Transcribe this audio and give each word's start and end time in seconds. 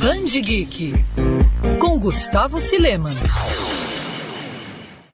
Band 0.00 0.24
Geek 0.24 0.94
com 1.78 1.98
Gustavo 1.98 2.58
Sileman. 2.58 3.12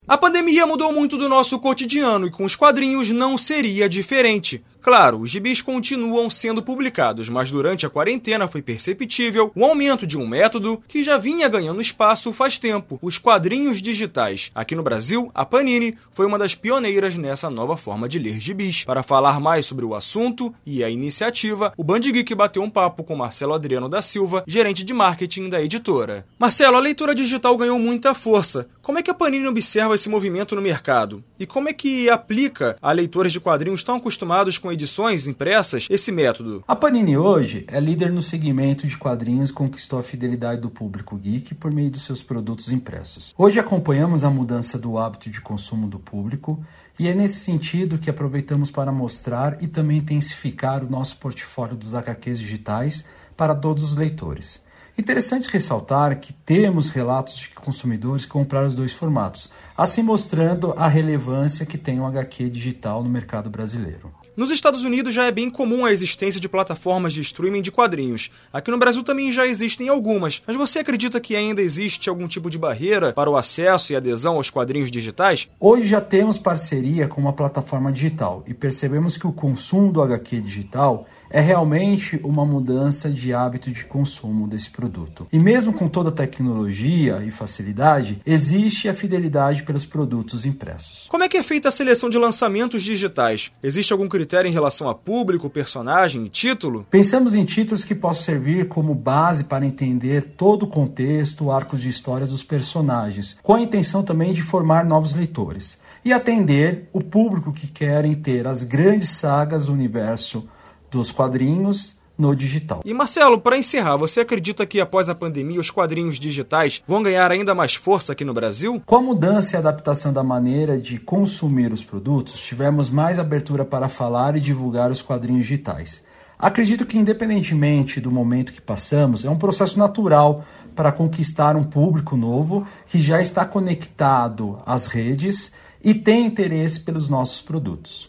A 0.07 0.17
pandemia 0.17 0.65
mudou 0.65 0.93
muito 0.93 1.19
do 1.19 1.29
nosso 1.29 1.59
cotidiano 1.59 2.29
e 2.29 2.31
com 2.31 2.45
os 2.45 2.55
quadrinhos 2.55 3.11
não 3.11 3.37
seria 3.37 3.89
diferente. 3.89 4.63
Claro, 4.87 5.19
os 5.19 5.31
gibis 5.31 5.61
continuam 5.61 6.31
sendo 6.31 6.63
publicados, 6.63 7.29
mas 7.29 7.51
durante 7.51 7.85
a 7.85 7.91
quarentena 7.91 8.47
foi 8.47 8.63
perceptível 8.63 9.51
o 9.53 9.65
aumento 9.65 10.07
de 10.07 10.17
um 10.17 10.25
método 10.25 10.81
que 10.87 11.03
já 11.03 11.19
vinha 11.19 11.49
ganhando 11.49 11.81
espaço 11.81 12.33
faz 12.33 12.57
tempo: 12.57 12.97
os 13.03 13.19
quadrinhos 13.19 13.83
digitais. 13.83 14.53
Aqui 14.55 14.77
no 14.77 14.85
Brasil, 14.85 15.29
a 15.35 15.45
Panini 15.45 15.99
foi 16.13 16.25
uma 16.25 16.39
das 16.39 16.55
pioneiras 16.55 17.17
nessa 17.17 17.51
nova 17.51 17.77
forma 17.77 18.09
de 18.09 18.21
ler 18.21 18.39
gibis. 18.41 18.85
Para 18.85 19.03
falar 19.03 19.41
mais 19.41 19.67
sobre 19.67 19.85
o 19.85 19.93
assunto 19.93 20.55
e 20.65 20.85
a 20.85 20.89
iniciativa, 20.89 21.73
o 21.77 21.83
Band 21.83 21.99
Geek 21.99 22.33
bateu 22.37 22.63
um 22.63 22.71
papo 22.71 23.03
com 23.03 23.17
Marcelo 23.17 23.55
Adriano 23.55 23.89
da 23.89 24.01
Silva, 24.01 24.45
gerente 24.47 24.85
de 24.85 24.95
marketing 24.95 25.49
da 25.49 25.61
editora. 25.61 26.25
Marcelo, 26.39 26.77
a 26.77 26.81
leitura 26.81 27.13
digital 27.13 27.57
ganhou 27.57 27.77
muita 27.81 28.15
força. 28.15 28.69
Como 28.83 29.01
é 29.01 29.03
que 29.03 29.11
a 29.11 29.15
Panini 29.15 29.49
observa 29.49 29.97
esse 29.97 30.09
movimento 30.09 30.55
no 30.55 30.63
mercado? 30.63 31.25
E 31.41 31.45
como 31.45 31.69
é 31.69 31.73
que 31.73 32.09
aplica 32.09 32.77
a 32.81 32.93
leitores 32.93 33.33
de 33.33 33.41
quadrinhos 33.41 33.83
tão 33.83 33.97
acostumados 33.97 34.59
com 34.59 34.76
edições 34.77 35.27
impressas 35.27 35.89
esse 35.91 36.13
método? 36.13 36.63
A 36.69 36.77
Panini 36.77 37.17
hoje 37.17 37.65
é 37.67 37.81
líder 37.81 38.13
no 38.13 38.21
segmento 38.21 38.87
de 38.87 38.97
quadrinhos 38.97 39.51
conquistou 39.51 39.99
a 39.99 40.03
fidelidade 40.03 40.61
do 40.61 40.69
público 40.69 41.17
geek 41.17 41.55
por 41.55 41.73
meio 41.73 41.91
dos 41.91 42.03
seus 42.03 42.23
produtos 42.23 42.71
impressos. 42.71 43.35
Hoje 43.39 43.59
acompanhamos 43.59 44.23
a 44.23 44.31
mudança 44.31 44.79
do 44.79 44.99
hábito 44.99 45.31
de 45.31 45.41
consumo 45.41 45.89
do 45.89 45.99
público 45.99 46.63
e 46.99 47.09
é 47.09 47.15
nesse 47.15 47.41
sentido 47.41 47.99
que 47.99 48.11
aproveitamos 48.11 48.71
para 48.71 48.93
mostrar 48.93 49.63
e 49.63 49.67
também 49.67 49.99
intensificar 49.99 50.85
o 50.85 50.91
nosso 50.91 51.17
portfólio 51.17 51.75
dos 51.75 51.95
HQs 51.95 52.39
digitais 52.39 53.05
para 53.35 53.55
todos 53.55 53.83
os 53.83 53.97
leitores. 53.97 54.61
Interessante 54.99 55.51
ressaltar 55.51 56.19
que 56.19 56.33
temos 56.33 56.89
relatos 56.89 57.37
de 57.37 57.49
consumidores 57.51 58.25
que 58.25 58.33
compraram 58.33 58.67
os 58.67 58.75
dois 58.75 58.93
formatos, 58.93 59.51
assim 59.77 60.03
mostrando 60.03 60.73
a 60.77 60.89
relevância 60.89 61.67
que 61.67 61.77
tem 61.77 62.01
o 62.01 62.07
HQ 62.07 62.49
digital 62.49 63.03
no 63.03 63.11
mercado 63.11 63.51
brasileiro. 63.51 64.11
Nos 64.37 64.51
Estados 64.51 64.85
Unidos 64.85 65.15
já 65.15 65.25
é 65.25 65.33
bem 65.33 65.49
comum 65.49 65.87
a 65.87 65.93
existência 65.93 66.39
de 66.39 66.47
plataformas 66.47 67.15
de 67.15 67.23
streaming 67.23 67.63
de 67.63 67.73
quadrinhos. 67.73 68.31
Aqui 68.53 68.71
no 68.71 68.77
Brasil 68.77 69.03
também 69.03 69.33
já 69.33 69.47
existem 69.47 69.89
algumas, 69.89 70.43
mas 70.47 70.55
você 70.55 70.81
acredita 70.81 71.19
que 71.19 71.35
ainda 71.35 71.63
existe 71.63 72.11
algum 72.11 72.29
tipo 72.29 72.51
de 72.51 72.59
barreira 72.59 73.15
para 73.15 73.31
o 73.31 73.37
acesso 73.37 73.95
e 73.95 73.97
adesão 73.97 74.37
aos 74.37 74.51
quadrinhos 74.51 74.91
digitais? 74.91 75.49
Hoje 75.59 75.89
já 75.89 76.03
temos 76.03 76.37
parceria 76.37 77.09
com 77.09 77.19
uma 77.19 77.33
plataforma 77.33 77.91
digital 77.91 78.45
e 78.47 78.53
percebemos 78.53 79.17
que 79.17 79.27
o 79.27 79.33
consumo 79.33 79.91
do 79.91 80.03
HQ 80.03 80.43
digital 80.43 81.07
é 81.31 81.41
realmente 81.41 82.21
uma 82.23 82.45
mudança 82.45 83.11
de 83.11 83.33
hábito 83.33 83.71
de 83.71 83.85
consumo 83.85 84.47
desse 84.47 84.71
produto. 84.71 85.27
E 85.33 85.39
mesmo 85.39 85.73
com 85.73 85.89
toda 85.89 86.11
a 86.11 86.13
tecnologia 86.13 87.23
e 87.27 87.31
facilidade, 87.31 88.21
existe 88.25 88.89
a 88.89 88.95
fidelidade 88.95 89.63
pelos 89.63 89.85
produtos 89.85 90.45
impressos. 90.45 91.07
Como 91.09 91.25
é 91.25 91.29
que 91.29 91.37
é 91.37 91.43
feita 91.43 91.69
a 91.69 91.73
seleção 91.73 92.09
de 92.09 92.19
lançamentos 92.19 92.83
digitais? 92.83 93.51
Existe 93.63 93.93
algum 93.93 94.09
critério 94.27 94.49
em 94.49 94.53
relação 94.53 94.89
a 94.89 94.95
público, 94.95 95.49
personagem 95.49 96.25
e 96.25 96.29
título? 96.29 96.85
Pensamos 96.91 97.37
em 97.37 97.45
títulos 97.45 97.85
que 97.85 97.95
possam 97.95 98.25
servir 98.25 98.67
como 98.67 98.93
base 98.93 99.45
para 99.45 99.65
entender 99.65 100.35
todo 100.37 100.65
o 100.65 100.67
contexto, 100.67 101.49
arcos 101.53 101.81
de 101.81 101.89
histórias 101.89 102.31
dos 102.31 102.43
personagens, 102.43 103.39
com 103.41 103.55
a 103.55 103.61
intenção 103.61 104.03
também 104.03 104.33
de 104.33 104.43
formar 104.43 104.85
novos 104.85 105.15
leitores 105.15 105.81
e 106.05 106.13
atender 106.13 106.89
o 106.93 107.01
público 107.01 107.53
que 107.53 107.69
querem 107.69 108.17
ter 108.17 108.49
as 108.49 108.65
grandes 108.65 109.11
sagas 109.11 109.67
do 109.67 109.73
universo 109.73 110.49
dos 110.91 111.13
quadrinhos 111.13 111.96
no 112.19 112.35
digital. 112.35 112.81
E 112.85 112.95
Marcelo, 112.95 113.41
para 113.41 113.59
encerrar, 113.59 113.97
você 113.97 114.21
acredita 114.21 114.67
que 114.67 114.81
após 114.81 115.09
a 115.09 115.15
pandemia 115.15 115.61
os 115.61 115.71
quadrinhos 115.71 116.19
digitais 116.19 116.83
vão 116.87 117.03
ganhar 117.03 117.31
ainda 117.31 117.55
mais 117.55 117.75
força 117.75 118.13
aqui 118.13 118.25
no 118.25 118.35
Brasil? 118.35 118.83
Com 118.87 118.97
a 118.97 119.03
mudança 119.03 119.57
e 119.57 119.59
adaptação 119.59 120.13
da 120.13 120.23
maneira 120.23 120.81
de 120.81 120.99
consumir 120.99 121.73
os 121.73 121.85
produtos, 121.85 122.41
tivemos 122.41 122.89
mais 122.91 123.19
abertura 123.19 123.65
para 123.65 123.89
falar 123.89 124.37
e 124.37 124.41
divulgar 124.41 124.91
os 124.91 125.03
quadrinhos 125.03 125.43
digitais. 125.43 126.05
Acredito 126.39 126.85
que, 126.85 126.99
independentemente 126.99 128.01
do 128.01 128.11
momento 128.11 128.53
que 128.53 128.61
passamos, 128.61 129.25
é 129.25 129.31
um 129.31 129.39
processo 129.39 129.79
natural 129.79 130.45
para 130.75 130.93
conquistar 130.93 131.57
um 131.57 131.65
público 131.65 132.15
novo 132.15 132.67
que 132.85 133.01
já 133.01 133.23
está 133.23 133.45
conectado 133.47 134.59
às 134.67 134.87
redes 134.87 135.51
e 135.83 135.95
tem 135.95 136.27
interesse 136.27 136.81
pelos 136.81 137.09
nossos 137.09 137.41
produtos. 137.41 138.09